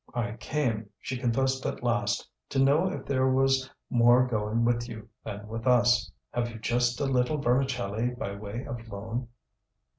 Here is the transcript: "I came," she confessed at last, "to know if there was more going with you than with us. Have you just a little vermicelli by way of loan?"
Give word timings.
"I 0.15 0.31
came," 0.37 0.89
she 0.99 1.15
confessed 1.19 1.63
at 1.67 1.83
last, 1.83 2.27
"to 2.49 2.57
know 2.57 2.87
if 2.89 3.05
there 3.05 3.27
was 3.29 3.69
more 3.91 4.25
going 4.25 4.65
with 4.65 4.89
you 4.89 5.07
than 5.23 5.47
with 5.47 5.67
us. 5.67 6.11
Have 6.31 6.49
you 6.49 6.57
just 6.57 6.99
a 6.99 7.05
little 7.05 7.37
vermicelli 7.37 8.09
by 8.15 8.33
way 8.33 8.65
of 8.65 8.89
loan?" 8.89 9.27